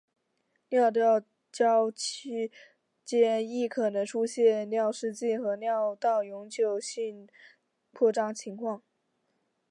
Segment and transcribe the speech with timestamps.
[0.69, 1.21] 尿道
[1.51, 2.51] 交期
[3.05, 7.29] 间亦可能出现尿失禁和尿道永久性
[7.93, 8.81] 扩张的情况。